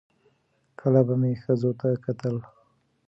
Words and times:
کله 0.79 1.01
به 1.07 1.13
مې 1.21 1.31
ښځو 1.43 1.71
ته 1.79 1.87
کتل 2.05 2.35